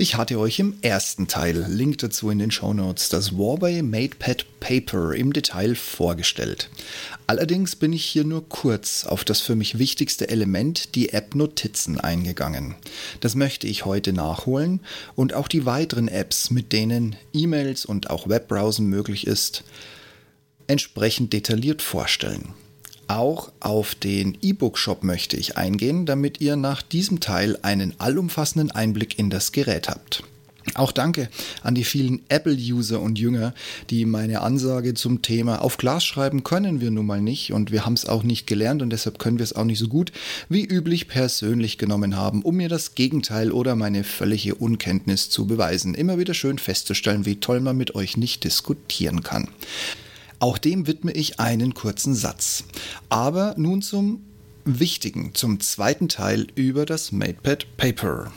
[0.00, 4.46] Ich hatte euch im ersten Teil, Link dazu in den Show Notes, das Huawei MatePad
[4.58, 6.70] Paper im Detail vorgestellt.
[7.26, 12.00] Allerdings bin ich hier nur kurz auf das für mich wichtigste Element, die App Notizen,
[12.00, 12.76] eingegangen.
[13.20, 14.80] Das möchte ich heute nachholen
[15.16, 19.64] und auch die weiteren Apps, mit denen E-Mails und auch Webbrowsen möglich ist,
[20.66, 22.54] entsprechend detailliert vorstellen.
[23.10, 29.18] Auch auf den E-Book-Shop möchte ich eingehen, damit ihr nach diesem Teil einen allumfassenden Einblick
[29.18, 30.22] in das Gerät habt.
[30.74, 31.28] Auch danke
[31.64, 33.52] an die vielen Apple-User und Jünger,
[33.88, 37.84] die meine Ansage zum Thema auf Glas schreiben können wir nun mal nicht und wir
[37.84, 40.12] haben es auch nicht gelernt und deshalb können wir es auch nicht so gut
[40.48, 45.96] wie üblich persönlich genommen haben, um mir das Gegenteil oder meine völlige Unkenntnis zu beweisen.
[45.96, 49.48] Immer wieder schön festzustellen, wie toll man mit euch nicht diskutieren kann.
[50.42, 52.64] Auch dem widme ich einen kurzen Satz.
[53.10, 54.24] Aber nun zum
[54.64, 58.32] Wichtigen, zum zweiten Teil über das MatePad Paper.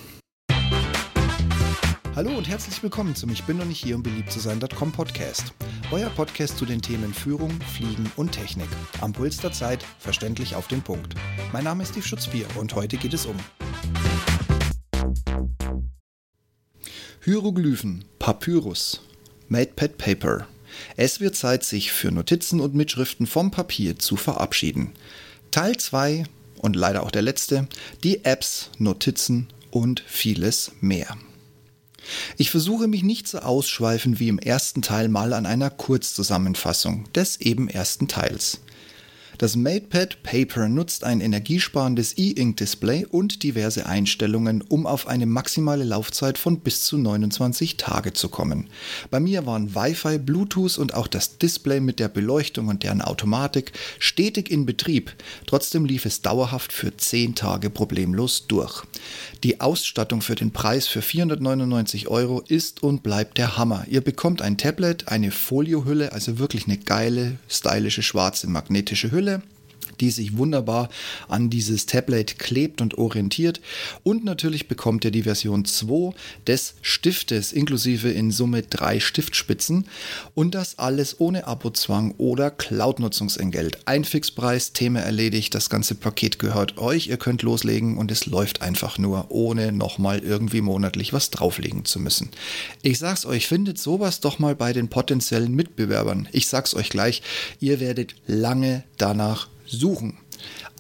[2.13, 5.53] Hallo und herzlich willkommen zum Ich bin noch nicht hier, um beliebt zu sein.com Podcast.
[5.91, 8.67] Euer Podcast zu den Themen Führung, Fliegen und Technik.
[8.99, 11.15] Am Puls der Zeit, verständlich auf den Punkt.
[11.53, 13.37] Mein Name ist Steve Schutzbier und heute geht es um
[17.23, 18.99] Hieroglyphen, Papyrus,
[19.47, 20.47] MatePad Paper,
[20.95, 24.93] es wird Zeit, sich für Notizen und Mitschriften vom Papier zu verabschieden.
[25.51, 26.23] Teil 2
[26.57, 27.67] und leider auch der letzte,
[28.03, 31.17] die Apps, Notizen und vieles mehr.
[32.37, 37.39] Ich versuche mich nicht so ausschweifend wie im ersten Teil mal an einer Kurzzusammenfassung des
[37.39, 38.59] eben ersten Teils.
[39.39, 46.37] Das MatePad Paper nutzt ein energiesparendes E-Ink-Display und diverse Einstellungen, um auf eine maximale Laufzeit
[46.37, 48.67] von bis zu 29 Tage zu kommen.
[49.09, 53.73] Bei mir waren Wi-Fi, Bluetooth und auch das Display mit der Beleuchtung und deren Automatik
[53.97, 55.15] stetig in Betrieb.
[55.47, 58.83] Trotzdem lief es dauerhaft für 10 Tage problemlos durch.
[59.43, 63.85] Die Ausstattung für den Preis für 499 Euro ist und bleibt der Hammer.
[63.89, 69.41] Ihr bekommt ein Tablet, eine Foliohülle, also wirklich eine geile, stylische schwarze magnetische Hülle Hülle
[69.99, 70.89] die sich wunderbar
[71.27, 73.61] an dieses Tablet klebt und orientiert.
[74.03, 76.13] Und natürlich bekommt ihr die Version 2
[76.47, 79.85] des Stiftes, inklusive in Summe drei Stiftspitzen.
[80.35, 83.79] Und das alles ohne Abozwang oder Cloud-Nutzungsentgelt.
[83.85, 87.07] Ein Fixpreis, Thema erledigt, das ganze Paket gehört euch.
[87.07, 91.99] Ihr könnt loslegen und es läuft einfach nur, ohne nochmal irgendwie monatlich was drauflegen zu
[91.99, 92.29] müssen.
[92.81, 96.27] Ich sag's euch, findet sowas doch mal bei den potenziellen Mitbewerbern.
[96.31, 97.21] Ich sag's euch gleich,
[97.59, 99.47] ihr werdet lange danach
[99.77, 100.17] suchen.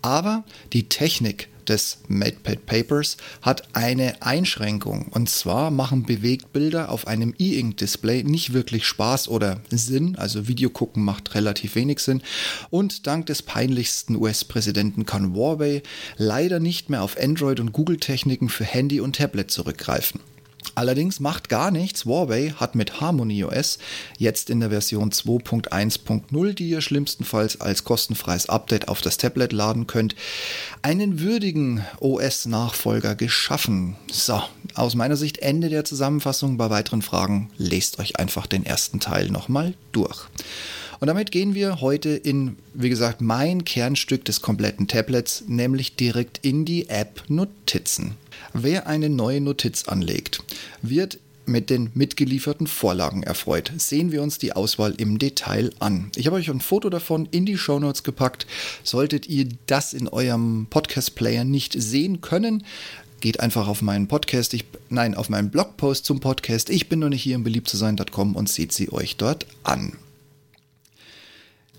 [0.01, 0.43] Aber
[0.73, 5.07] die Technik des MatePad Papers hat eine Einschränkung.
[5.11, 10.15] Und zwar machen Bewegtbilder auf einem E-Ink-Display nicht wirklich Spaß oder Sinn.
[10.17, 12.21] Also Video gucken macht relativ wenig Sinn.
[12.69, 15.81] Und dank des peinlichsten US-Präsidenten kann Huawei
[16.17, 20.19] leider nicht mehr auf Android- und Google-Techniken für Handy und Tablet zurückgreifen.
[20.75, 22.05] Allerdings macht gar nichts.
[22.05, 23.77] Huawei hat mit Harmony OS
[24.17, 29.87] jetzt in der Version 2.1.0, die ihr schlimmstenfalls als kostenfreies Update auf das Tablet laden
[29.87, 30.15] könnt,
[30.81, 33.95] einen würdigen OS-Nachfolger geschaffen.
[34.11, 34.41] So,
[34.73, 36.57] aus meiner Sicht Ende der Zusammenfassung.
[36.57, 40.27] Bei weiteren Fragen lest euch einfach den ersten Teil nochmal durch.
[40.99, 46.39] Und damit gehen wir heute in, wie gesagt, mein Kernstück des kompletten Tablets, nämlich direkt
[46.41, 48.15] in die App Notizen.
[48.53, 50.43] Wer eine neue Notiz anlegt,
[50.81, 53.71] wird mit den mitgelieferten Vorlagen erfreut.
[53.77, 56.09] Sehen wir uns die Auswahl im Detail an.
[56.15, 58.47] Ich habe euch ein Foto davon in die Show Notes gepackt.
[58.83, 62.63] Solltet ihr das in eurem Podcast-Player nicht sehen können,
[63.19, 66.69] geht einfach auf meinen Podcast, ich, nein, auf meinen Blogpost zum Podcast.
[66.69, 69.93] Ich bin noch nicht hier im beliebtzusein.com und seht sie euch dort an.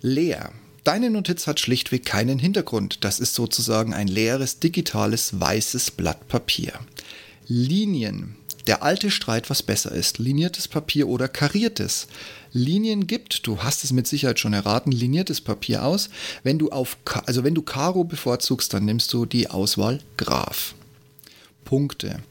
[0.06, 0.52] Leer
[0.84, 3.04] Deine Notiz hat schlichtweg keinen Hintergrund.
[3.04, 6.74] Das ist sozusagen ein leeres, digitales, weißes Blatt Papier.
[7.48, 8.36] Linien.
[8.66, 12.06] Der alte Streit, was besser ist, liniertes Papier oder kariertes.
[12.52, 16.10] Linien gibt, du hast es mit Sicherheit schon erraten, liniertes Papier aus.
[16.42, 20.74] Wenn du auf, also wenn du Karo bevorzugst, dann nimmst du die Auswahl Graph.
[21.64, 22.22] Punkte.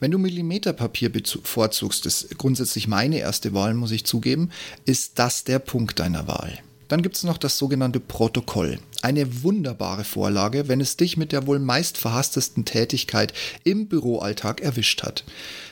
[0.00, 4.50] Wenn du Millimeterpapier bevorzugst, ist grundsätzlich meine erste Wahl, muss ich zugeben,
[4.84, 6.58] ist das der Punkt deiner Wahl.
[6.92, 8.78] Dann gibt es noch das sogenannte Protokoll.
[9.00, 13.32] Eine wunderbare Vorlage, wenn es dich mit der wohl meist verhasstesten Tätigkeit
[13.64, 15.24] im Büroalltag erwischt hat.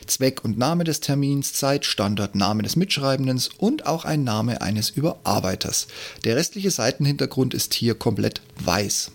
[0.07, 4.89] Zweck und Name des Termins, Zeit, Standort, Name des Mitschreibenden und auch ein Name eines
[4.89, 5.89] Überarbeiters.
[6.25, 9.11] Der restliche Seitenhintergrund ist hier komplett weiß.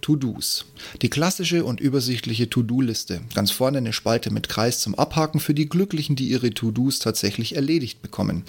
[0.00, 0.66] To-Dos.
[1.02, 3.20] Die klassische und übersichtliche To-Do-Liste.
[3.34, 7.56] Ganz vorne eine Spalte mit Kreis zum Abhaken für die Glücklichen, die ihre To-Dos tatsächlich
[7.56, 8.44] erledigt bekommen.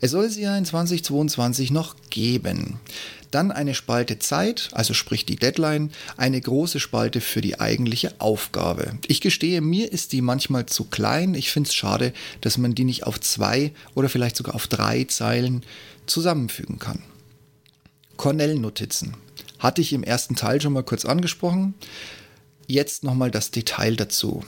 [0.00, 2.78] Es soll sie ja in 2022 noch geben.
[3.30, 8.92] Dann eine Spalte Zeit, also sprich die Deadline, eine große Spalte für die eigentliche Aufgabe.
[9.06, 11.34] Ich gestehe, mir ist die manchmal zu klein.
[11.34, 15.04] Ich finde es schade, dass man die nicht auf zwei oder vielleicht sogar auf drei
[15.04, 15.62] Zeilen
[16.06, 17.02] zusammenfügen kann.
[18.16, 19.14] Cornell-Notizen.
[19.58, 21.74] Hatte ich im ersten Teil schon mal kurz angesprochen.
[22.66, 24.44] Jetzt nochmal das Detail dazu.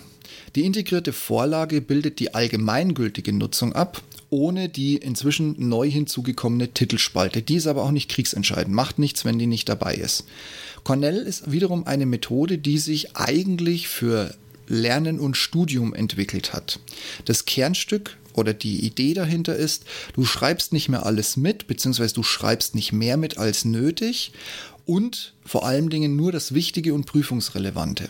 [0.55, 7.43] Die integrierte Vorlage bildet die allgemeingültige Nutzung ab, ohne die inzwischen neu hinzugekommene Titelspalte.
[7.43, 10.25] Die ist aber auch nicht kriegsentscheidend, macht nichts, wenn die nicht dabei ist.
[10.85, 14.35] Cornell ist wiederum eine Methode, die sich eigentlich für
[14.67, 16.79] Lernen und Studium entwickelt hat.
[17.25, 19.85] Das Kernstück oder die Idee dahinter ist,
[20.15, 24.33] du schreibst nicht mehr alles mit, beziehungsweise du schreibst nicht mehr mit als nötig
[24.91, 28.09] und vor allen Dingen nur das Wichtige und Prüfungsrelevante.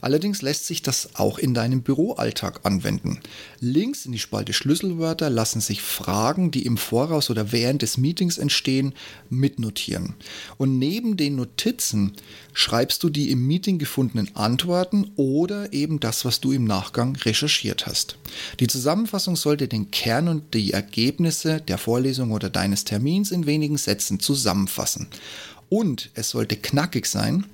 [0.00, 3.20] Allerdings lässt sich das auch in deinem Büroalltag anwenden.
[3.60, 8.38] Links in die Spalte Schlüsselwörter lassen sich Fragen, die im Voraus oder während des Meetings
[8.38, 8.94] entstehen,
[9.30, 10.14] mitnotieren.
[10.56, 12.12] Und neben den Notizen
[12.54, 17.86] schreibst du die im Meeting gefundenen Antworten oder eben das, was du im Nachgang recherchiert
[17.86, 18.16] hast.
[18.58, 23.76] Die Zusammenfassung sollte den Kern und die Ergebnisse der Vorlesung oder deines Termins in wenigen
[23.76, 25.08] Sätzen zusammenfassen.
[25.68, 27.46] Und es sollte knackig sein,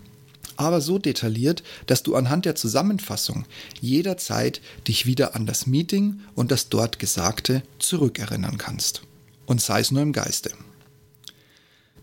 [0.57, 3.47] aber so detailliert, dass du anhand der Zusammenfassung
[3.81, 9.03] jederzeit dich wieder an das Meeting und das dort Gesagte zurückerinnern kannst.
[9.47, 10.53] Und sei es nur im Geiste.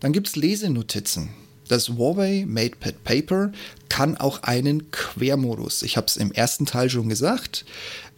[0.00, 1.30] Dann gibt es Lesenotizen.
[1.68, 3.52] Das Huawei MatePad Paper
[3.88, 5.82] kann auch einen Quermodus.
[5.82, 7.64] Ich habe es im ersten Teil schon gesagt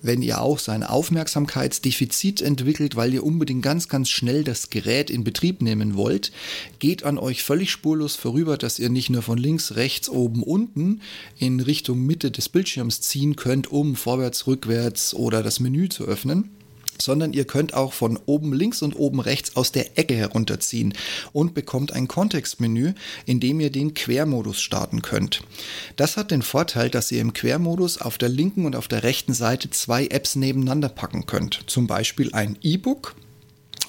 [0.03, 5.25] wenn ihr auch sein Aufmerksamkeitsdefizit entwickelt, weil ihr unbedingt ganz, ganz schnell das Gerät in
[5.25, 6.33] Betrieb nehmen wollt,
[6.79, 11.01] geht an euch völlig spurlos vorüber, dass ihr nicht nur von links, rechts, oben, unten
[11.39, 16.51] in Richtung Mitte des Bildschirms ziehen könnt, um vorwärts, rückwärts oder das Menü zu öffnen
[17.01, 20.95] sondern ihr könnt auch von oben links und oben rechts aus der Ecke herunterziehen
[21.33, 22.93] und bekommt ein Kontextmenü,
[23.27, 25.43] in dem ihr den Quermodus starten könnt.
[25.97, 29.35] Das hat den Vorteil, dass ihr im Quermodus auf der linken und auf der rechten
[29.35, 31.65] Seite zwei Apps nebeneinander packen könnt.
[31.67, 33.15] Zum Beispiel ein E-Book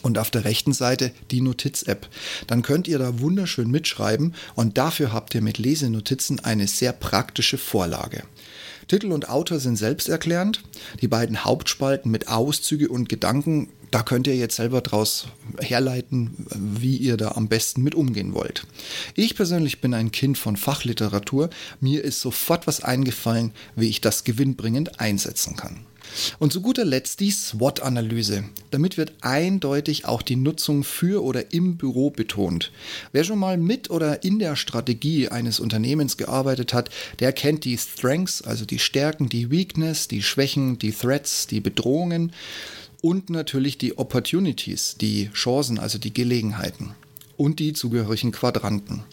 [0.04, 2.08] und auf der rechten Seite die Notiz-App.
[2.46, 7.58] Dann könnt ihr da wunderschön mitschreiben und dafür habt ihr mit Lesenotizen eine sehr praktische
[7.58, 8.24] Vorlage.
[8.88, 10.62] Titel und Autor sind selbsterklärend.
[11.02, 15.28] Die beiden Hauptspalten mit Auszüge und Gedanken, da könnt ihr jetzt selber daraus
[15.60, 18.66] herleiten, wie ihr da am besten mit umgehen wollt.
[19.16, 21.50] Ich persönlich bin ein Kind von Fachliteratur.
[21.80, 25.86] Mir ist sofort was eingefallen, wie ich das gewinnbringend einsetzen kann.
[26.40, 28.44] Und zu guter Letzt die SWOT-Analyse.
[28.72, 32.72] Damit wird eindeutig auch die Nutzung für oder im Büro betont.
[33.12, 36.90] Wer schon mal mit oder in der Strategie eines Unternehmens gearbeitet hat,
[37.20, 42.32] der kennt die Strengths, also die Stärken, die Weakness, die Schwächen, die Threats, die Bedrohungen
[43.02, 46.96] und natürlich die Opportunities, die Chancen, also die Gelegenheiten
[47.38, 49.04] und die zugehörigen Quadranten.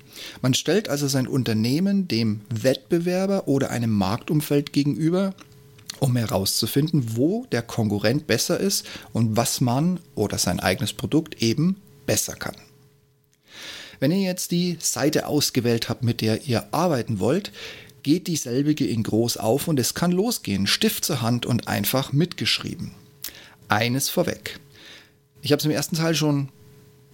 [0.43, 5.35] Man stellt also sein Unternehmen dem Wettbewerber oder einem Marktumfeld gegenüber,
[6.01, 11.77] um herauszufinden, wo der Konkurrent besser ist und was man oder sein eigenes Produkt eben
[12.07, 12.57] besser kann.
[14.01, 17.53] Wenn ihr jetzt die Seite ausgewählt habt, mit der ihr arbeiten wollt,
[18.03, 22.93] geht dieselbige in groß auf und es kann losgehen, Stift zur Hand und einfach mitgeschrieben.
[23.69, 24.59] Eines vorweg.
[25.43, 26.49] Ich habe es im ersten Teil schon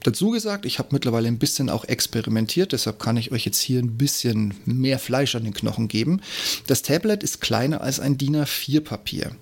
[0.06, 3.80] Dazu gesagt, ich habe mittlerweile ein bisschen auch experimentiert, deshalb kann ich euch jetzt hier
[3.80, 6.20] ein bisschen mehr Fleisch an den Knochen geben.
[6.68, 9.32] Das Tablet ist kleiner als ein DIN A4 Papier.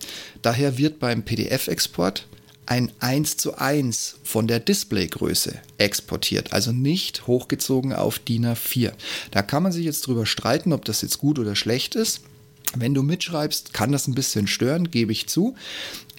[0.40, 2.26] Daher wird beim PDF-Export
[2.64, 8.92] ein 1 zu 1 von der Displaygröße exportiert, also nicht hochgezogen auf DIN A4.
[9.32, 12.22] Da kann man sich jetzt drüber streiten, ob das jetzt gut oder schlecht ist.
[12.74, 15.56] Wenn du mitschreibst, kann das ein bisschen stören, gebe ich zu.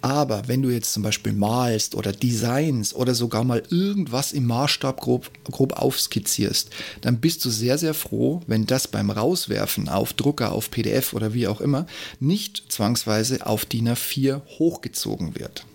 [0.05, 5.01] Aber wenn du jetzt zum Beispiel malst oder designs oder sogar mal irgendwas im Maßstab
[5.01, 6.69] grob, grob aufskizzierst,
[7.01, 11.33] dann bist du sehr, sehr froh, wenn das beim Rauswerfen auf Drucker, auf PDF oder
[11.33, 11.87] wie auch immer
[12.19, 15.65] nicht zwangsweise auf DIN A4 hochgezogen wird.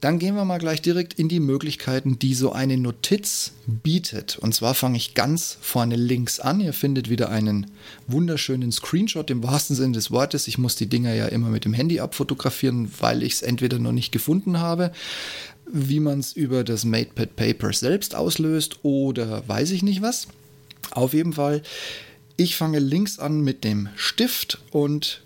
[0.00, 4.36] Dann gehen wir mal gleich direkt in die Möglichkeiten, die so eine Notiz bietet.
[4.38, 6.60] Und zwar fange ich ganz vorne links an.
[6.60, 7.66] Ihr findet wieder einen
[8.06, 10.48] wunderschönen Screenshot im wahrsten Sinne des Wortes.
[10.48, 13.92] Ich muss die Dinger ja immer mit dem Handy abfotografieren, weil ich es entweder noch
[13.92, 14.92] nicht gefunden habe,
[15.72, 20.28] wie man es über das MatePad Paper selbst auslöst oder weiß ich nicht was.
[20.90, 21.62] Auf jeden Fall,
[22.36, 25.22] ich fange links an mit dem Stift und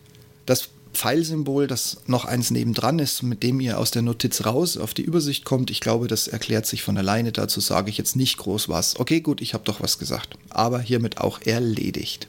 [0.47, 4.95] das Pfeilsymbol, das noch eins nebendran ist, mit dem ihr aus der Notiz raus auf
[4.95, 5.71] die Übersicht kommt.
[5.71, 7.33] Ich glaube, das erklärt sich von alleine.
[7.33, 8.99] Dazu sage ich jetzt nicht groß was.
[8.99, 10.37] Okay, gut, ich habe doch was gesagt.
[10.51, 12.29] Aber hiermit auch erledigt.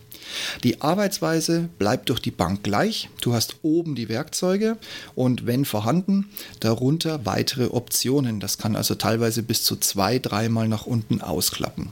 [0.64, 3.10] Die Arbeitsweise bleibt durch die Bank gleich.
[3.22, 4.78] Du hast oben die Werkzeuge
[5.16, 8.40] und wenn vorhanden, darunter weitere Optionen.
[8.40, 11.90] Das kann also teilweise bis zu zwei, dreimal nach unten ausklappen.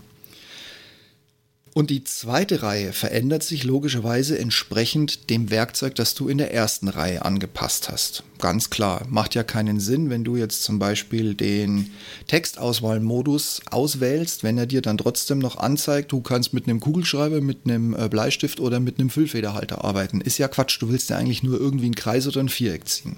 [1.73, 6.87] Und die zweite Reihe verändert sich logischerweise entsprechend dem Werkzeug, das du in der ersten
[6.87, 8.23] Reihe angepasst hast.
[8.39, 11.91] Ganz klar, macht ja keinen Sinn, wenn du jetzt zum Beispiel den
[12.27, 17.59] Textauswahlmodus auswählst, wenn er dir dann trotzdem noch anzeigt, du kannst mit einem Kugelschreiber, mit
[17.65, 20.21] einem äh, Bleistift oder mit einem Füllfederhalter arbeiten.
[20.21, 23.17] Ist ja Quatsch, du willst ja eigentlich nur irgendwie einen Kreis oder ein Viereck ziehen.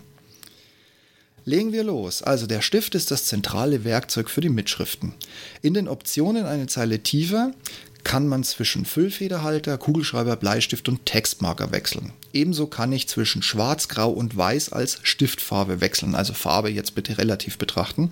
[1.44, 2.22] Legen wir los.
[2.22, 5.14] Also der Stift ist das zentrale Werkzeug für die Mitschriften.
[5.64, 7.52] In den Optionen eine Zeile tiefer
[8.04, 12.14] kann man zwischen Füllfederhalter, Kugelschreiber, Bleistift und Textmarker wechseln.
[12.34, 17.18] Ebenso kann ich zwischen Schwarz, Grau und Weiß als Stiftfarbe wechseln, also Farbe jetzt bitte
[17.18, 18.12] relativ betrachten.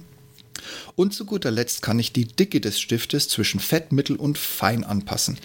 [0.96, 4.84] Und zu guter Letzt kann ich die Dicke des Stiftes zwischen Fett, Mittel und Fein
[4.84, 5.38] anpassen.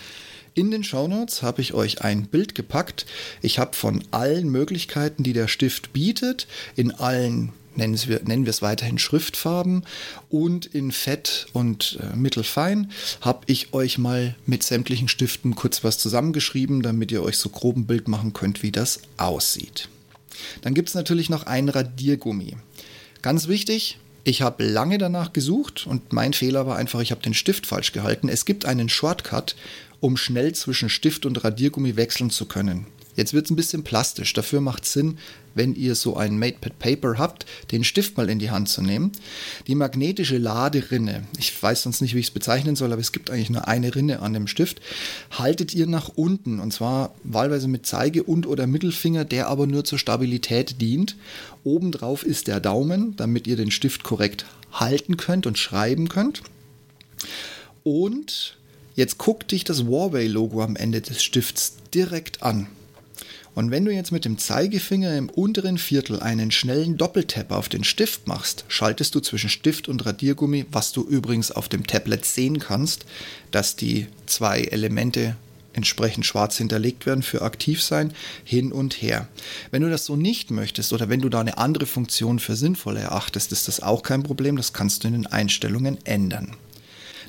[0.54, 3.06] In den Shownotes habe ich euch ein Bild gepackt.
[3.42, 6.46] Ich habe von allen Möglichkeiten, die der Stift bietet,
[6.76, 9.84] in allen nennen wir, nennen wir es weiterhin Schriftfarben
[10.28, 12.90] und in Fett und äh, Mittelfein
[13.20, 17.76] habe ich euch mal mit sämtlichen Stiften kurz was zusammengeschrieben, damit ihr euch so grob
[17.76, 19.88] ein Bild machen könnt, wie das aussieht.
[20.62, 22.56] Dann gibt es natürlich noch ein Radiergummi.
[23.22, 27.34] Ganz wichtig, ich habe lange danach gesucht und mein Fehler war einfach, ich habe den
[27.34, 28.28] Stift falsch gehalten.
[28.28, 29.54] Es gibt einen Shortcut,
[30.00, 32.86] um schnell zwischen Stift und Radiergummi wechseln zu können.
[33.16, 34.32] Jetzt wird es ein bisschen plastisch.
[34.32, 35.18] Dafür macht es Sinn,
[35.54, 39.12] wenn ihr so ein MatePad Paper habt, den Stift mal in die Hand zu nehmen.
[39.66, 43.30] Die magnetische Laderinne, ich weiß sonst nicht, wie ich es bezeichnen soll, aber es gibt
[43.30, 44.80] eigentlich nur eine Rinne an dem Stift,
[45.30, 49.84] haltet ihr nach unten und zwar wahlweise mit Zeige und oder Mittelfinger, der aber nur
[49.84, 51.16] zur Stabilität dient.
[51.62, 56.42] Obendrauf ist der Daumen, damit ihr den Stift korrekt halten könnt und schreiben könnt.
[57.84, 58.56] Und
[58.96, 62.66] jetzt guckt dich das Warway-Logo am Ende des Stifts direkt an.
[63.54, 67.84] Und wenn du jetzt mit dem Zeigefinger im unteren Viertel einen schnellen Doppeltap auf den
[67.84, 72.58] Stift machst, schaltest du zwischen Stift und Radiergummi, was du übrigens auf dem Tablet sehen
[72.58, 73.06] kannst,
[73.52, 75.36] dass die zwei Elemente
[75.74, 78.12] entsprechend schwarz hinterlegt werden für aktiv sein,
[78.44, 79.28] hin und her.
[79.70, 82.96] Wenn du das so nicht möchtest oder wenn du da eine andere Funktion für sinnvoll
[82.96, 86.56] erachtest, ist das auch kein Problem, das kannst du in den Einstellungen ändern.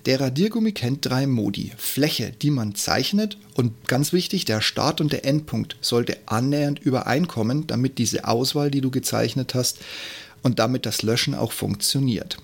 [0.05, 1.71] Der Radiergummi kennt drei Modi.
[1.77, 7.65] Fläche, die man zeichnet und ganz wichtig, der Start und der Endpunkt sollte annähernd übereinkommen,
[7.65, 9.79] damit diese Auswahl, die du gezeichnet hast
[10.43, 12.37] und damit das Löschen auch funktioniert.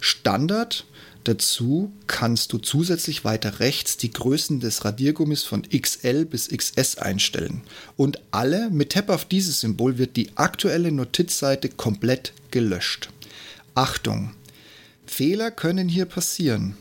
[0.00, 0.84] Standard
[1.26, 7.62] Dazu kannst du zusätzlich weiter rechts die Größen des Radiergummis von XL bis XS einstellen.
[7.96, 13.08] Und alle mit Tap auf dieses Symbol wird die aktuelle Notizseite komplett gelöscht.
[13.74, 14.34] Achtung!
[15.04, 16.76] Fehler können hier passieren.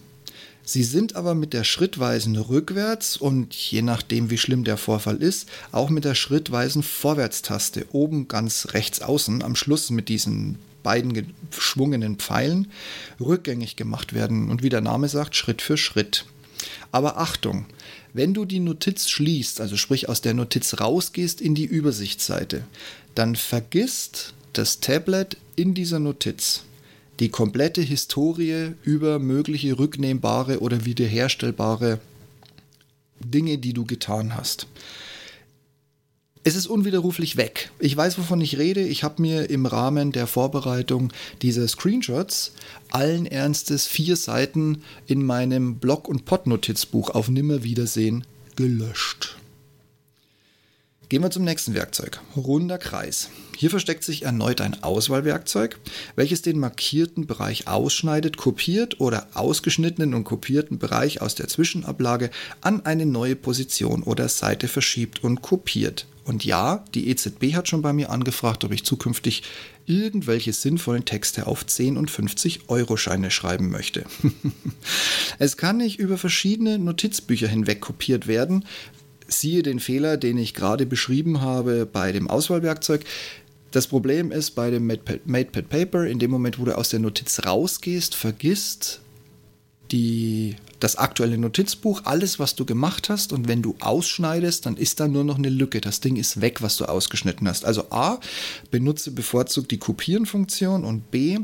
[0.68, 5.48] Sie sind aber mit der schrittweisen Rückwärts und je nachdem, wie schlimm der Vorfall ist,
[5.72, 11.14] auch mit der schrittweisen Vorwärtstaste oben ganz rechts außen am Schluss mit diesen beiden
[11.52, 12.72] geschwungenen Pfeilen
[13.20, 16.26] rückgängig gemacht werden und wie der Name sagt, Schritt für Schritt.
[16.92, 17.68] Aber Achtung,
[18.14, 22.66] wenn du die Notiz schließt, also sprich aus der Notiz rausgehst in die Übersichtsseite,
[23.14, 26.64] dann vergisst das Tablet in dieser Notiz
[27.20, 32.00] die komplette Historie über mögliche rücknehmbare oder wiederherstellbare
[33.20, 34.68] Dinge, die du getan hast.
[36.48, 37.72] Es ist unwiderruflich weg.
[37.80, 38.82] Ich weiß, wovon ich rede.
[38.82, 42.54] Ich habe mir im Rahmen der Vorbereitung dieser Screenshots
[42.92, 49.38] allen Ernstes vier Seiten in meinem Blog- und Pod-Notizbuch auf Nimmerwiedersehen gelöscht.
[51.08, 52.20] Gehen wir zum nächsten Werkzeug.
[52.36, 53.30] Runder Kreis.
[53.56, 55.78] Hier versteckt sich erneut ein Auswahlwerkzeug,
[56.16, 62.32] welches den markierten Bereich ausschneidet, kopiert oder ausgeschnittenen und kopierten Bereich aus der Zwischenablage
[62.62, 66.08] an eine neue Position oder Seite verschiebt und kopiert.
[66.26, 69.44] Und ja, die EZB hat schon bei mir angefragt, ob ich zukünftig
[69.86, 74.06] irgendwelche sinnvollen Texte auf 10 und 50 Euro Scheine schreiben möchte.
[75.38, 78.66] es kann nicht über verschiedene Notizbücher hinweg kopiert werden,
[79.40, 83.04] siehe den Fehler, den ich gerade beschrieben habe bei dem Auswahlwerkzeug.
[83.72, 87.42] Das Problem ist bei dem MatePad Paper, in dem Moment, wo du aus der Notiz
[87.46, 89.02] rausgehst, vergisst
[89.92, 93.34] die, das aktuelle Notizbuch, alles, was du gemacht hast.
[93.34, 95.82] Und wenn du ausschneidest, dann ist da nur noch eine Lücke.
[95.82, 97.66] Das Ding ist weg, was du ausgeschnitten hast.
[97.66, 98.20] Also A,
[98.72, 101.40] benutze bevorzugt die Kopieren-Funktion und B,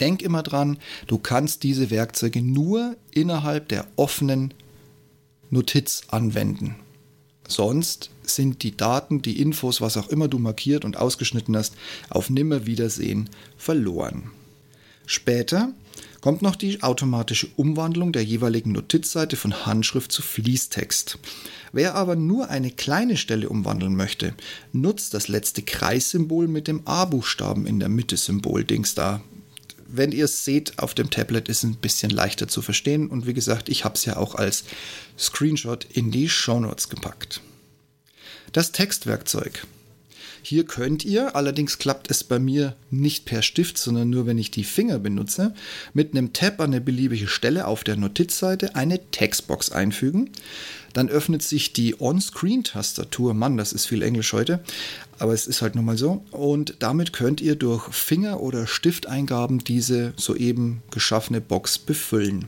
[0.00, 4.52] denk immer dran, du kannst diese Werkzeuge nur innerhalb der offenen
[5.50, 6.76] Notiz anwenden.
[7.48, 11.74] Sonst sind die Daten, die Infos, was auch immer du markiert und ausgeschnitten hast,
[12.10, 14.30] auf Nimmerwiedersehen verloren.
[15.06, 15.72] Später
[16.20, 21.18] kommt noch die automatische Umwandlung der jeweiligen Notizseite von Handschrift zu Fließtext.
[21.72, 24.34] Wer aber nur eine kleine Stelle umwandeln möchte,
[24.72, 29.22] nutzt das letzte Kreissymbol mit dem A-Buchstaben in der Mitte Symboldings da.
[29.88, 33.26] Wenn ihr es seht auf dem Tablet, ist es ein bisschen leichter zu verstehen und
[33.26, 34.64] wie gesagt, ich habe es ja auch als
[35.18, 37.40] Screenshot in die Shownotes gepackt.
[38.52, 39.66] Das Textwerkzeug.
[40.42, 44.52] Hier könnt ihr, allerdings klappt es bei mir nicht per Stift, sondern nur wenn ich
[44.52, 45.54] die Finger benutze,
[45.92, 50.30] mit einem Tab an eine beliebige Stelle auf der Notizseite eine Textbox einfügen.
[50.96, 53.34] Dann öffnet sich die On-Screen-Tastatur.
[53.34, 54.60] Mann, das ist viel Englisch heute,
[55.18, 56.24] aber es ist halt nun mal so.
[56.30, 62.46] Und damit könnt ihr durch Finger- oder Stifteingaben diese soeben geschaffene Box befüllen.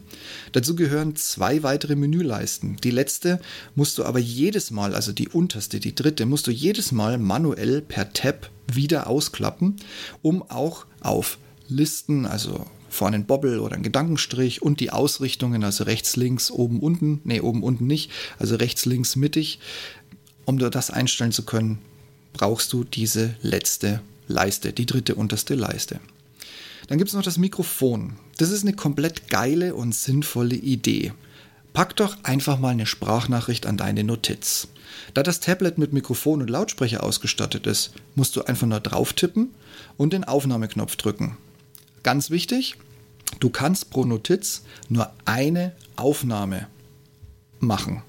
[0.53, 2.79] Dazu gehören zwei weitere Menüleisten.
[2.83, 3.39] Die letzte
[3.75, 7.83] musst du aber jedes Mal, also die unterste, die dritte, musst du jedes Mal manuell
[7.83, 9.77] per Tab wieder ausklappen,
[10.23, 11.37] um auch auf
[11.69, 16.81] Listen, also vorne ein Bobbel oder ein Gedankenstrich und die Ausrichtungen, also rechts, links, oben,
[16.81, 19.59] unten, nee, oben, unten nicht, also rechts, links, mittig.
[20.45, 21.79] Um das einstellen zu können,
[22.33, 26.01] brauchst du diese letzte Leiste, die dritte unterste Leiste.
[26.87, 28.15] Dann gibt es noch das Mikrofon.
[28.39, 31.13] Das ist eine komplett geile und sinnvolle Idee.
[31.75, 34.69] Pack doch einfach mal eine Sprachnachricht an deine Notiz.
[35.15, 39.51] Da das Tablet mit Mikrofon und Lautsprecher ausgestattet ist, musst du einfach nur drauf tippen
[39.97, 41.37] und den Aufnahmeknopf drücken.
[42.03, 42.77] Ganz wichtig,
[43.41, 46.69] du kannst pro Notiz nur eine Aufnahme
[47.61, 48.03] machen.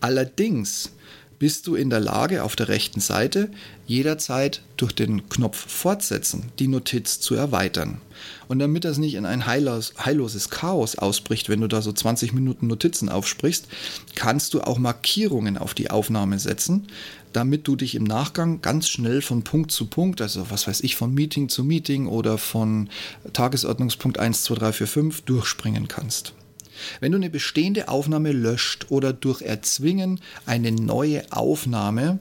[0.00, 0.92] Allerdings
[1.40, 3.50] bist du in der Lage, auf der rechten Seite
[3.86, 8.02] jederzeit durch den Knopf Fortsetzen die Notiz zu erweitern.
[8.46, 12.34] Und damit das nicht in ein heillos, heilloses Chaos ausbricht, wenn du da so 20
[12.34, 13.68] Minuten Notizen aufsprichst,
[14.14, 16.88] kannst du auch Markierungen auf die Aufnahme setzen,
[17.32, 20.96] damit du dich im Nachgang ganz schnell von Punkt zu Punkt, also was weiß ich,
[20.96, 22.88] von Meeting zu Meeting oder von
[23.32, 26.34] Tagesordnungspunkt 1, 2, 3, 4, 5 durchspringen kannst.
[27.00, 32.18] Wenn du eine bestehende Aufnahme löscht oder durch Erzwingen eine neue Aufnahme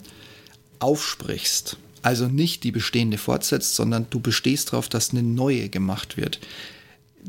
[0.79, 6.39] aufsprichst, also nicht die bestehende fortsetzt, sondern du bestehst darauf, dass eine neue gemacht wird.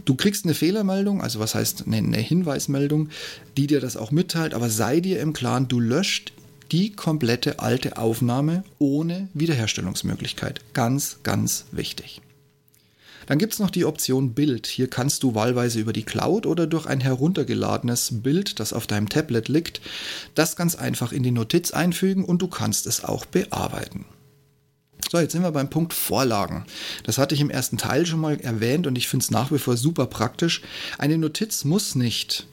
[0.05, 3.09] Du kriegst eine Fehlermeldung, also was heißt eine, Hinweismeldung,
[3.57, 6.33] die dir das auch mitteilt, aber sei dir im Klaren, du löscht
[6.73, 10.61] die komplette alte Aufnahme ohne Wiederherstellungsmöglichkeit.
[10.73, 12.21] Ganz, ganz wichtig.
[13.27, 14.67] Dann gibt es noch die Option Bild.
[14.67, 19.09] Hier kannst du wahlweise über die Cloud oder durch ein heruntergeladenes Bild, das auf deinem
[19.09, 19.80] Tablet liegt,
[20.35, 24.04] das ganz einfach in die Notiz einfügen und du kannst es auch bearbeiten.
[25.11, 26.67] So, jetzt sind wir beim Punkt Vorlagen.
[27.04, 29.59] Das hatte ich im ersten Teil schon mal erwähnt und ich finde es nach wie
[29.59, 30.63] vor super praktisch.
[30.99, 32.47] Eine Notiz muss nicht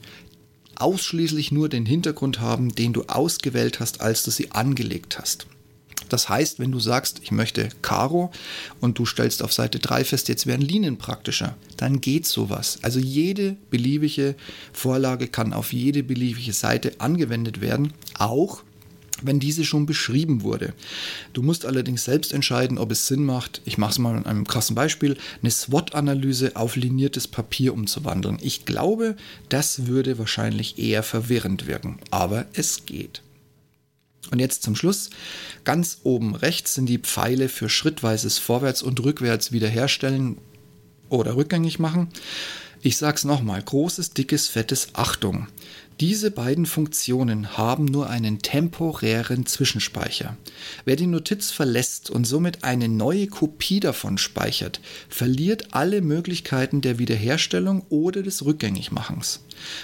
[0.80, 5.46] ausschließlich nur den Hintergrund haben, den du ausgewählt hast, als du sie angelegt hast.
[6.08, 8.30] Das heißt, wenn du sagst, ich möchte Karo
[8.80, 12.78] und du stellst auf Seite 3 fest, jetzt wären Linien praktischer, dann geht sowas.
[12.82, 14.34] Also jede beliebige
[14.72, 18.62] Vorlage kann auf jede beliebige Seite angewendet werden, auch
[19.22, 20.74] wenn diese schon beschrieben wurde.
[21.32, 24.46] Du musst allerdings selbst entscheiden, ob es Sinn macht, ich mache es mal an einem
[24.46, 28.38] krassen Beispiel, eine SWOT-Analyse auf liniertes Papier umzuwandeln.
[28.40, 29.16] Ich glaube,
[29.48, 33.22] das würde wahrscheinlich eher verwirrend wirken, aber es geht.
[34.30, 35.10] Und jetzt zum Schluss.
[35.64, 40.36] Ganz oben rechts sind die Pfeile für schrittweises Vorwärts- und Rückwärts wiederherstellen
[41.08, 42.08] oder rückgängig machen.
[42.82, 45.48] Ich sag's nochmal, großes, dickes, fettes Achtung.
[46.00, 50.36] Diese beiden Funktionen haben nur einen temporären Zwischenspeicher.
[50.84, 57.00] Wer die Notiz verlässt und somit eine neue Kopie davon speichert, verliert alle Möglichkeiten der
[57.00, 59.40] Wiederherstellung oder des Rückgängigmachens.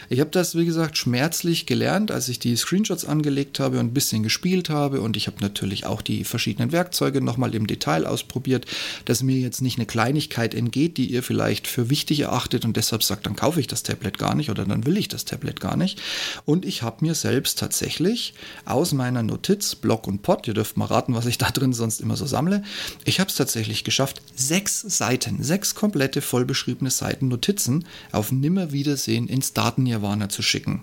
[0.08, 3.94] Ich habe das, wie gesagt, schmerzlich gelernt, als ich die Screenshots angelegt habe und ein
[3.94, 8.66] bisschen gespielt habe und ich habe natürlich auch die verschiedenen Werkzeuge nochmal im Detail ausprobiert,
[9.04, 13.02] dass mir jetzt nicht eine Kleinigkeit entgeht, die ihr vielleicht für wichtig erachtet und deshalb
[13.02, 15.76] sagt, dann kaufe ich das Tablet gar nicht oder dann will ich das Tablet gar
[15.76, 16.00] nicht.
[16.44, 20.86] Und ich habe mir selbst tatsächlich aus meiner Notiz, Block und Pot, ihr dürft mal
[20.86, 22.62] raten, was ich da drin sonst immer so sammle,
[23.04, 29.52] ich habe es tatsächlich geschafft, sechs Seiten, sechs komplette vollbeschriebene Seiten Notizen auf Nimmerwiedersehen ins
[29.52, 30.82] Daten-Nirvana zu schicken.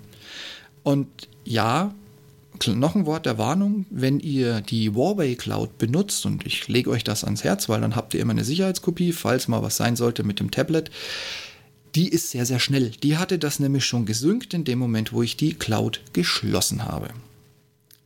[0.84, 1.08] Und
[1.44, 1.94] ja,
[2.68, 7.04] noch ein Wort der Warnung, wenn ihr die Huawei Cloud benutzt, und ich lege euch
[7.04, 10.24] das ans Herz, weil dann habt ihr immer eine Sicherheitskopie, falls mal was sein sollte
[10.24, 10.92] mit dem Tablet,
[11.96, 12.92] die ist sehr, sehr schnell.
[13.04, 17.10] Die hatte das nämlich schon gesynkt in dem Moment, wo ich die Cloud geschlossen habe.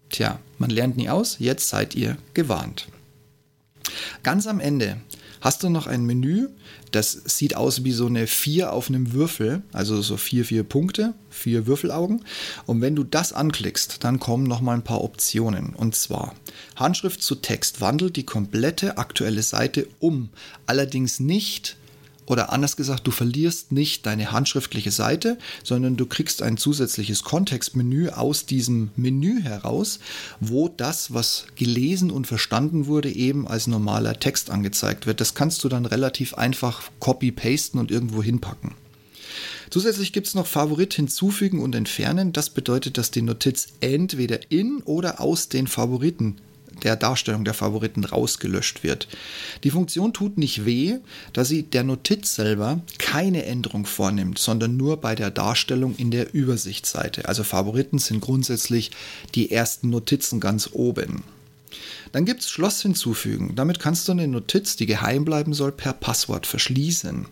[0.09, 2.87] Tja, man lernt nie aus, jetzt seid ihr gewarnt.
[4.23, 4.97] Ganz am Ende
[5.41, 6.47] hast du noch ein Menü,
[6.91, 11.13] das sieht aus wie so eine 4 auf einem Würfel, also so vier, vier Punkte,
[11.29, 12.25] vier Würfelaugen.
[12.65, 15.75] Und wenn du das anklickst, dann kommen noch mal ein paar Optionen.
[15.75, 16.33] Und zwar
[16.75, 20.29] Handschrift zu Text wandelt die komplette aktuelle Seite um,
[20.65, 21.77] allerdings nicht
[22.25, 28.09] oder anders gesagt, du verlierst nicht deine handschriftliche Seite, sondern du kriegst ein zusätzliches Kontextmenü
[28.09, 29.99] aus diesem Menü heraus,
[30.39, 35.21] wo das, was gelesen und verstanden wurde, eben als normaler Text angezeigt wird.
[35.21, 38.73] Das kannst du dann relativ einfach copy-pasten und irgendwo hinpacken.
[39.69, 42.33] Zusätzlich gibt es noch Favorit hinzufügen und entfernen.
[42.33, 46.37] Das bedeutet, dass die Notiz entweder in oder aus den Favoriten
[46.83, 49.07] der Darstellung der Favoriten rausgelöscht wird.
[49.63, 50.97] Die Funktion tut nicht weh,
[51.33, 56.33] da sie der Notiz selber keine Änderung vornimmt, sondern nur bei der Darstellung in der
[56.33, 57.27] Übersichtsseite.
[57.27, 58.91] Also Favoriten sind grundsätzlich
[59.35, 61.23] die ersten Notizen ganz oben.
[62.11, 63.53] Dann gibt es Schloss hinzufügen.
[63.55, 67.25] Damit kannst du eine Notiz, die geheim bleiben soll, per Passwort verschließen.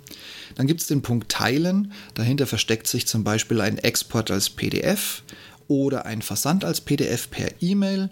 [0.56, 1.94] Dann gibt es den Punkt Teilen.
[2.16, 5.24] Dahinter versteckt sich zum Beispiel ein Export als PDF
[5.68, 8.10] oder ein Versand als PDF per E-Mail.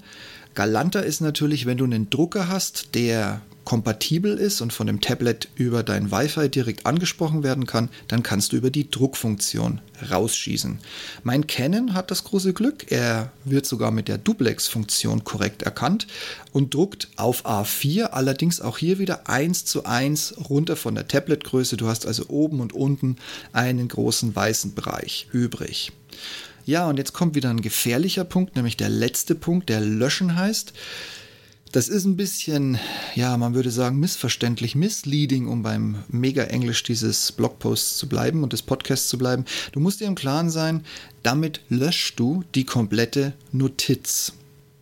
[0.54, 5.48] Galanter ist natürlich, wenn du einen Drucker hast, der kompatibel ist und von dem Tablet
[5.56, 10.80] über dein Wi-Fi direkt angesprochen werden kann, dann kannst du über die Druckfunktion rausschießen.
[11.24, 16.08] Mein Canon hat das große Glück, er wird sogar mit der Duplex-Funktion korrekt erkannt
[16.52, 21.78] und druckt auf A4, allerdings auch hier wieder 1 zu 1 runter von der Tabletgröße.
[21.78, 23.18] Du hast also oben und unten
[23.54, 25.92] einen großen weißen Bereich übrig.
[26.65, 30.74] Ja, und jetzt kommt wieder ein gefährlicher Punkt, nämlich der letzte Punkt, der Löschen heißt.
[31.71, 32.78] Das ist ein bisschen,
[33.15, 38.62] ja, man würde sagen, missverständlich, misleading, um beim Mega-Englisch dieses Blogposts zu bleiben und des
[38.62, 39.45] Podcasts zu bleiben.
[39.71, 40.84] Du musst dir im Klaren sein,
[41.24, 44.34] damit löschst du die komplette Notiz.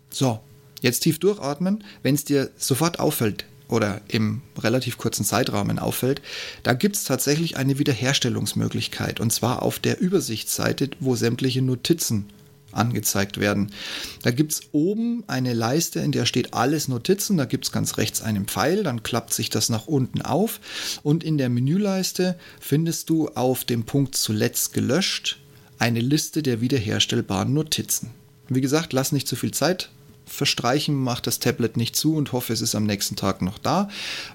[0.09, 0.39] So,
[0.81, 1.83] jetzt tief durchatmen.
[2.01, 6.21] Wenn es dir sofort auffällt, oder im relativ kurzen Zeitrahmen auffällt,
[6.63, 12.25] da gibt es tatsächlich eine Wiederherstellungsmöglichkeit und zwar auf der Übersichtsseite, wo sämtliche Notizen
[12.71, 13.71] angezeigt werden.
[14.21, 17.97] Da gibt es oben eine Leiste, in der steht alles Notizen, da gibt es ganz
[17.97, 20.59] rechts einen Pfeil, dann klappt sich das nach unten auf
[21.03, 25.39] und in der Menüleiste findest du auf dem Punkt zuletzt gelöscht
[25.79, 28.11] eine Liste der wiederherstellbaren Notizen.
[28.49, 29.89] Wie gesagt, lass nicht zu viel Zeit
[30.29, 33.89] verstreichen, macht das Tablet nicht zu und hoffe, es ist am nächsten Tag noch da.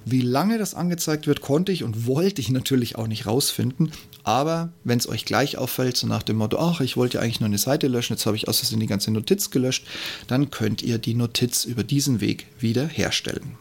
[0.05, 3.93] Wie lange das angezeigt wird, konnte ich und wollte ich natürlich auch nicht rausfinden.
[4.25, 7.41] Aber wenn es euch gleich auffällt, so nach dem Motto, ach, ich wollte ja eigentlich
[7.41, 9.87] nur eine Seite löschen, jetzt habe ich aus Versehen die ganze Notiz gelöscht,
[10.27, 13.57] dann könnt ihr die Notiz über diesen Weg wieder herstellen.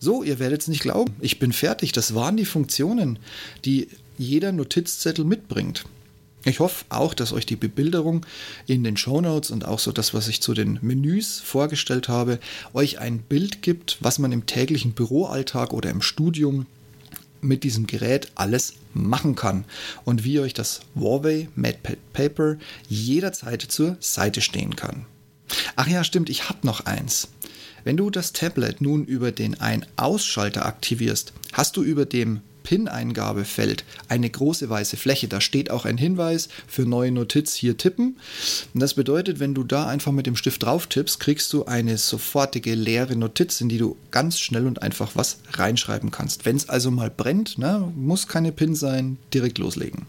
[0.00, 1.92] So, ihr werdet es nicht glauben, ich bin fertig.
[1.92, 3.18] Das waren die Funktionen,
[3.64, 3.88] die
[4.18, 5.84] jeder Notizzettel mitbringt.
[6.46, 8.26] Ich hoffe auch, dass euch die Bebilderung
[8.66, 12.38] in den Show Notes und auch so das, was ich zu den Menüs vorgestellt habe,
[12.74, 16.66] euch ein Bild gibt, was man im täglichen Büroalltag oder im Studium
[17.40, 19.64] mit diesem Gerät alles machen kann
[20.04, 22.56] und wie euch das Huawei MatePad Paper
[22.88, 25.06] jederzeit zur Seite stehen kann.
[25.76, 27.28] Ach ja, stimmt, ich habe noch eins.
[27.84, 34.28] Wenn du das Tablet nun über den Ein-Ausschalter aktivierst, hast du über dem PIN-Eingabefeld eine
[34.28, 35.28] große weiße Fläche.
[35.28, 38.16] Da steht auch ein Hinweis für neue Notiz hier tippen.
[38.72, 41.98] Und das bedeutet, wenn du da einfach mit dem Stift drauf tippst, kriegst du eine
[41.98, 46.46] sofortige leere Notiz, in die du ganz schnell und einfach was reinschreiben kannst.
[46.46, 50.06] Wenn es also mal brennt, ne, muss keine PIN sein, direkt loslegen.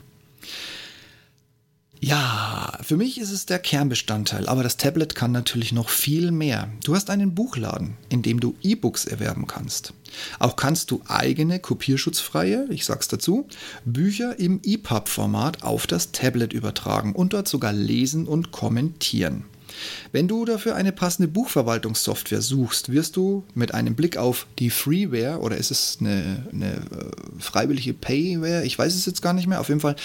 [2.01, 6.69] Ja, für mich ist es der Kernbestandteil, aber das Tablet kann natürlich noch viel mehr.
[6.83, 9.93] Du hast einen Buchladen, in dem du E-Books erwerben kannst.
[10.39, 13.47] Auch kannst du eigene kopierschutzfreie, ich sag's dazu,
[13.85, 19.45] Bücher im EPUB-Format auf das Tablet übertragen und dort sogar lesen und kommentieren.
[20.11, 25.39] Wenn du dafür eine passende Buchverwaltungssoftware suchst, wirst du mit einem Blick auf die Freeware
[25.39, 26.79] oder ist es eine, eine äh,
[27.39, 29.95] freiwillige Payware, ich weiß es jetzt gar nicht mehr, auf jeden Fall,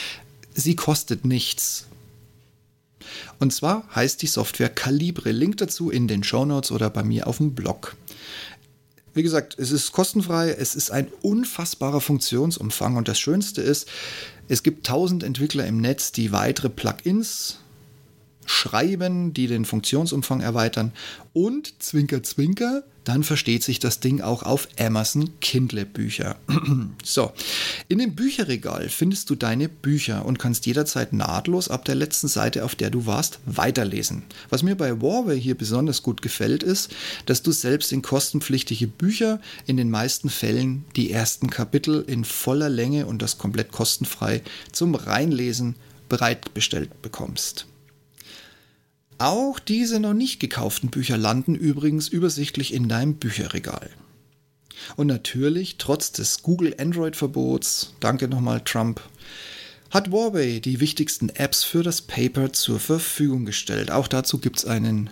[0.55, 1.87] sie kostet nichts.
[3.39, 5.33] Und zwar heißt die Software Calibre.
[5.33, 7.97] Link dazu in den Show Notes oder bei mir auf dem Blog.
[9.13, 13.89] Wie gesagt, es ist kostenfrei, es ist ein unfassbarer Funktionsumfang und das Schönste ist,
[14.49, 17.59] es gibt tausend Entwickler im Netz, die weitere Plugins
[18.47, 20.93] schreiben, die den Funktionsumfang erweitern
[21.33, 26.37] und Zwinker Zwinker, dann versteht sich das Ding auch auf Amazon Kindle Bücher.
[27.03, 27.33] so,
[27.89, 32.65] in dem Bücherregal findest du deine Bücher und kannst jederzeit nahtlos ab der letzten Seite,
[32.65, 34.23] auf der du warst, weiterlesen.
[34.51, 36.95] Was mir bei Warway hier besonders gut gefällt, ist,
[37.27, 42.69] dass du selbst in kostenpflichtige Bücher in den meisten Fällen die ersten Kapitel in voller
[42.69, 45.77] Länge und das komplett kostenfrei zum Reinlesen
[46.09, 47.67] bereitgestellt bekommst.
[49.21, 53.91] Auch diese noch nicht gekauften Bücher landen übrigens übersichtlich in deinem Bücherregal.
[54.97, 59.03] Und natürlich, trotz des Google Android-Verbots, danke nochmal Trump,
[59.91, 63.91] hat Huawei die wichtigsten Apps für das Paper zur Verfügung gestellt.
[63.91, 65.11] Auch dazu gibt es einen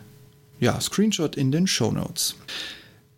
[0.59, 2.35] ja, Screenshot in den Show Notes.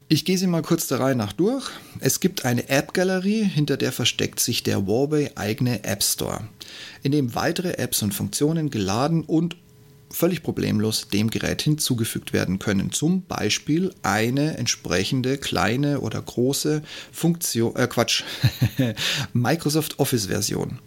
[0.09, 1.70] Ich gehe sie mal kurz der Reihe nach durch.
[2.00, 6.48] Es gibt eine App-Galerie, hinter der versteckt sich der Huawei eigene App Store,
[7.05, 9.55] in dem weitere Apps und Funktionen geladen und
[10.10, 12.92] völlig problemlos dem Gerät hinzugefügt werden können.
[12.92, 18.24] Zum Beispiel eine entsprechende kleine oder große Funktion, äh Quatsch,
[19.32, 20.78] Microsoft Office-Version.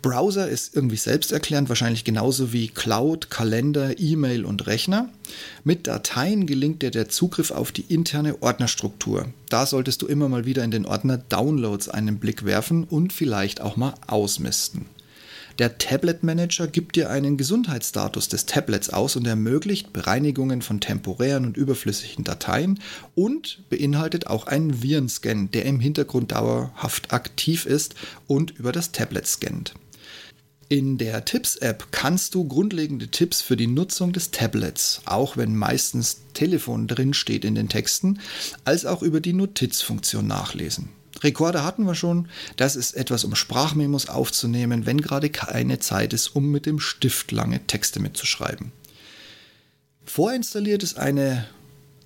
[0.00, 5.08] Browser ist irgendwie selbsterklärend, wahrscheinlich genauso wie Cloud, Kalender, E-Mail und Rechner.
[5.64, 9.26] Mit Dateien gelingt dir der Zugriff auf die interne Ordnerstruktur.
[9.48, 13.60] Da solltest du immer mal wieder in den Ordner Downloads einen Blick werfen und vielleicht
[13.60, 14.86] auch mal ausmisten.
[15.58, 21.44] Der Tablet Manager gibt dir einen Gesundheitsstatus des Tablets aus und ermöglicht Bereinigungen von temporären
[21.44, 22.78] und überflüssigen Dateien
[23.16, 27.96] und beinhaltet auch einen Virenscan, der im Hintergrund dauerhaft aktiv ist
[28.28, 29.74] und über das Tablet scannt.
[30.68, 36.20] In der Tipps-App kannst du grundlegende Tipps für die Nutzung des Tablets, auch wenn meistens
[36.34, 38.20] Telefon drin steht in den Texten,
[38.64, 40.90] als auch über die Notizfunktion nachlesen.
[41.22, 42.28] Rekorder hatten wir schon.
[42.56, 47.32] Das ist etwas, um Sprachmemos aufzunehmen, wenn gerade keine Zeit ist, um mit dem Stift
[47.32, 48.72] lange Texte mitzuschreiben.
[50.04, 51.46] Vorinstalliert ist eine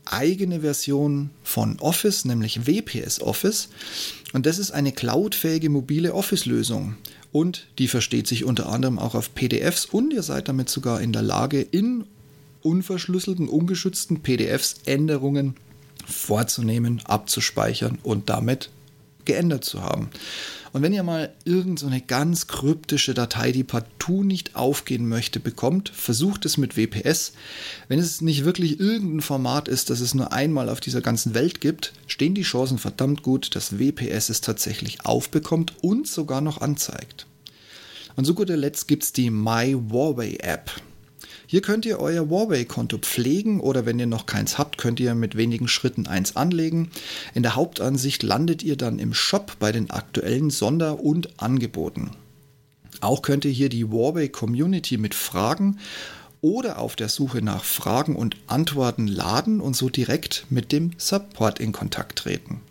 [0.05, 3.68] eigene Version von Office, nämlich WPS Office.
[4.33, 6.96] Und das ist eine cloudfähige mobile Office-Lösung
[7.33, 11.12] und die versteht sich unter anderem auch auf PDFs und ihr seid damit sogar in
[11.12, 12.05] der Lage, in
[12.62, 15.57] unverschlüsselten, ungeschützten PDFs Änderungen
[16.07, 18.70] vorzunehmen, abzuspeichern und damit
[19.25, 20.11] geändert zu haben.
[20.73, 25.91] Und wenn ihr mal irgendeine so ganz kryptische Datei, die partout nicht aufgehen möchte, bekommt,
[25.91, 27.33] versucht es mit WPS.
[27.89, 31.61] Wenn es nicht wirklich irgendein Format ist, das es nur einmal auf dieser ganzen Welt
[31.61, 37.27] gibt, stehen die Chancen verdammt gut, dass WPS es tatsächlich aufbekommt und sogar noch anzeigt.
[38.17, 40.71] Und zu guter Letzt gibt es die My Huawei App.
[41.53, 45.37] Hier könnt ihr euer Huawei-Konto pflegen oder wenn ihr noch keins habt, könnt ihr mit
[45.37, 46.91] wenigen Schritten eins anlegen.
[47.35, 52.12] In der Hauptansicht landet ihr dann im Shop bei den aktuellen Sonder- und Angeboten.
[53.03, 55.79] Auch könnt ihr hier die Huawei Community mit Fragen
[56.41, 61.61] oder auf der Suche nach Fragen und Antworten laden und so direkt mit dem Support
[61.61, 62.62] in Kontakt treten.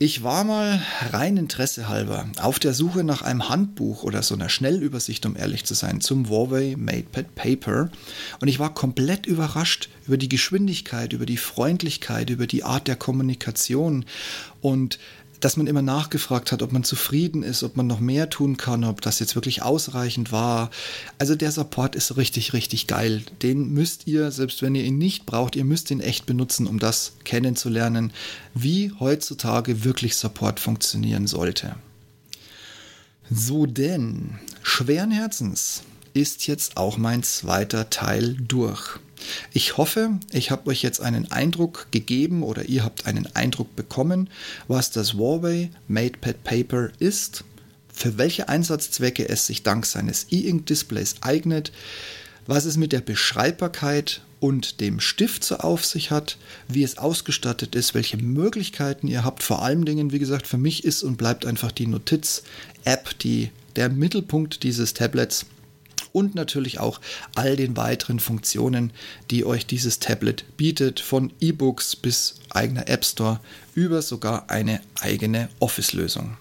[0.00, 0.80] Ich war mal
[1.10, 5.64] rein Interesse halber auf der Suche nach einem Handbuch oder so einer Schnellübersicht, um ehrlich
[5.64, 7.90] zu sein, zum Huawei MatePad Paper.
[8.40, 12.94] Und ich war komplett überrascht über die Geschwindigkeit, über die Freundlichkeit, über die Art der
[12.94, 14.04] Kommunikation.
[14.60, 15.00] Und
[15.40, 18.84] dass man immer nachgefragt hat, ob man zufrieden ist, ob man noch mehr tun kann,
[18.84, 20.70] ob das jetzt wirklich ausreichend war.
[21.18, 23.22] Also der Support ist richtig, richtig geil.
[23.42, 26.78] Den müsst ihr, selbst wenn ihr ihn nicht braucht, ihr müsst ihn echt benutzen, um
[26.78, 28.12] das kennenzulernen,
[28.54, 31.76] wie heutzutage wirklich Support funktionieren sollte.
[33.30, 35.82] So denn, schweren Herzens
[36.14, 38.98] ist jetzt auch mein zweiter Teil durch.
[39.52, 44.30] Ich hoffe, ich habe euch jetzt einen Eindruck gegeben oder ihr habt einen Eindruck bekommen,
[44.66, 47.44] was das Huawei MatePad Paper ist,
[47.92, 51.72] für welche Einsatzzwecke es sich dank seines E-Ink-Displays eignet,
[52.46, 57.74] was es mit der Beschreibbarkeit und dem Stift so auf sich hat, wie es ausgestattet
[57.74, 59.42] ist, welche Möglichkeiten ihr habt.
[59.42, 63.88] Vor allen Dingen, wie gesagt, für mich ist und bleibt einfach die Notiz-App die, der
[63.88, 65.46] Mittelpunkt dieses Tablets
[66.18, 67.00] und natürlich auch
[67.36, 68.92] all den weiteren Funktionen,
[69.30, 73.38] die euch dieses Tablet bietet, von E-Books bis eigener App Store
[73.76, 76.36] über sogar eine eigene Office-Lösung.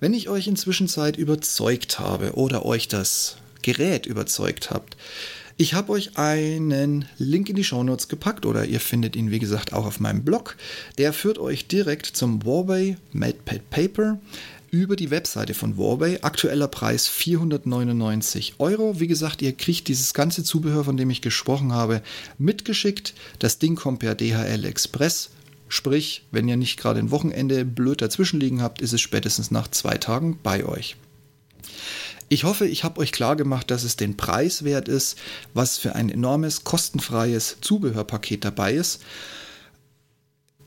[0.00, 4.96] Wenn ich euch inzwischen Zeit überzeugt habe oder euch das Gerät überzeugt habt,
[5.56, 9.72] ich habe euch einen Link in die Shownotes gepackt oder ihr findet ihn wie gesagt
[9.72, 10.56] auch auf meinem Blog.
[10.98, 14.18] Der führt euch direkt zum Huawei MatePad Paper
[14.70, 16.22] über die Webseite von Huawei.
[16.22, 19.00] Aktueller Preis 499 Euro.
[19.00, 22.02] Wie gesagt, ihr kriegt dieses ganze Zubehör, von dem ich gesprochen habe,
[22.38, 23.14] mitgeschickt.
[23.38, 25.30] Das Ding kommt per DHL Express.
[25.68, 29.68] Sprich, wenn ihr nicht gerade ein Wochenende blöd dazwischen liegen habt, ist es spätestens nach
[29.68, 30.96] zwei Tagen bei euch.
[32.28, 35.18] Ich hoffe, ich habe euch klar gemacht, dass es den Preis wert ist,
[35.52, 39.00] was für ein enormes kostenfreies Zubehörpaket dabei ist.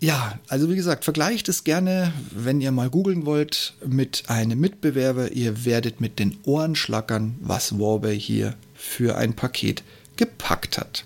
[0.03, 5.31] Ja, also wie gesagt, vergleicht es gerne, wenn ihr mal googeln wollt, mit einem Mitbewerber.
[5.31, 9.81] Ihr werdet mit den Ohren schlackern, was Huawei hier für ein Paket
[10.17, 11.05] gepackt hat.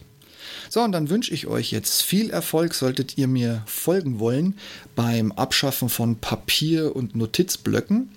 [0.71, 4.55] So, und dann wünsche ich euch jetzt viel Erfolg, solltet ihr mir folgen wollen
[4.95, 8.09] beim Abschaffen von Papier und Notizblöcken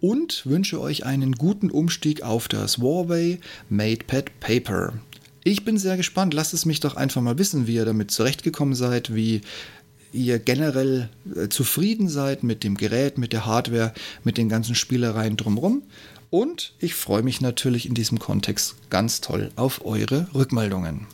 [0.00, 4.94] und wünsche euch einen guten Umstieg auf das Huawei MatePad Paper.
[5.44, 6.34] Ich bin sehr gespannt.
[6.34, 9.42] Lasst es mich doch einfach mal wissen, wie ihr damit zurechtgekommen seid, wie
[10.12, 13.92] ihr generell äh, zufrieden seid mit dem Gerät, mit der Hardware,
[14.24, 15.82] mit den ganzen Spielereien drumherum.
[16.30, 21.06] Und ich freue mich natürlich in diesem Kontext ganz toll auf eure Rückmeldungen.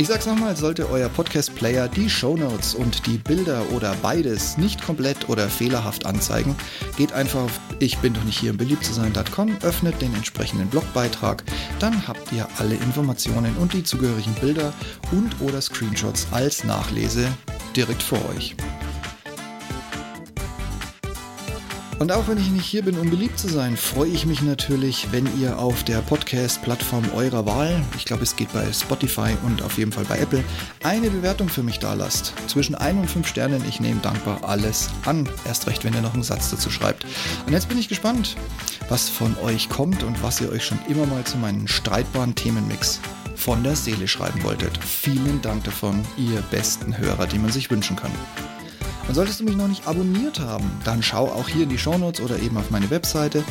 [0.00, 5.28] Ich sag's nochmal, sollte euer Podcast-Player die Shownotes und die Bilder oder beides nicht komplett
[5.28, 6.54] oder fehlerhaft anzeigen,
[6.96, 10.68] geht einfach auf ich bin doch nicht hier, um beliebt zu sein.com, öffnet den entsprechenden
[10.68, 11.42] Blogbeitrag,
[11.80, 14.72] dann habt ihr alle Informationen und die zugehörigen Bilder
[15.10, 17.26] und oder Screenshots als Nachlese
[17.74, 18.54] direkt vor euch.
[21.98, 25.08] Und auch wenn ich nicht hier bin, um beliebt zu sein, freue ich mich natürlich,
[25.10, 29.78] wenn ihr auf der Podcast-Plattform eurer Wahl, ich glaube es geht bei Spotify und auf
[29.78, 30.44] jeden Fall bei Apple,
[30.84, 32.34] eine Bewertung für mich da lasst.
[32.46, 35.28] Zwischen 1 und 5 Sternen, ich nehme dankbar alles an.
[35.44, 37.04] Erst recht, wenn ihr noch einen Satz dazu schreibt.
[37.46, 38.36] Und jetzt bin ich gespannt,
[38.88, 43.00] was von euch kommt und was ihr euch schon immer mal zu meinem streitbaren Themenmix
[43.34, 44.78] von der Seele schreiben wolltet.
[44.84, 48.12] Vielen Dank davon, ihr besten Hörer, die man sich wünschen kann.
[49.08, 52.20] Und solltest du mich noch nicht abonniert haben, dann schau auch hier in die Shownotes
[52.20, 53.42] oder eben auf meine Webseite.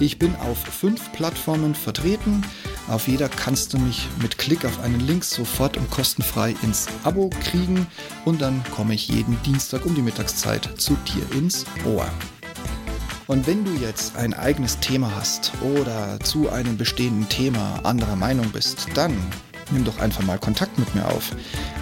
[0.00, 2.42] Ich bin auf fünf Plattformen vertreten.
[2.88, 7.30] Auf jeder kannst du mich mit Klick auf einen Link sofort und kostenfrei ins Abo
[7.44, 7.86] kriegen
[8.24, 12.06] und dann komme ich jeden Dienstag um die Mittagszeit zu dir ins Ohr.
[13.26, 18.50] Und wenn du jetzt ein eigenes Thema hast oder zu einem bestehenden Thema anderer Meinung
[18.50, 19.16] bist, dann
[19.72, 21.32] nimm doch einfach mal Kontakt mit mir auf.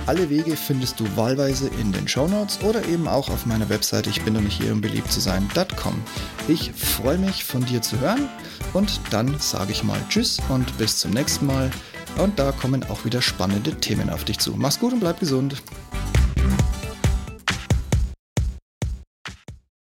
[0.06, 4.10] Alle Wege findest du wahlweise in den Show Notes oder eben auch auf meiner Webseite
[4.10, 6.02] ich bin doch nicht hier um beliebt zu sein.com.
[6.48, 8.28] Ich freue mich von dir zu hören
[8.72, 11.70] und dann sage ich mal Tschüss und bis zum nächsten Mal.
[12.18, 14.54] Und da kommen auch wieder spannende Themen auf dich zu.
[14.56, 15.62] Mach's gut und bleib gesund.